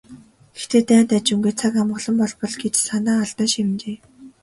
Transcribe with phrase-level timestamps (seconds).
[0.55, 3.97] "Гэхдээ дайн дажингүй, цаг амгалан болбол" гэж санаа алдан шивнэжээ.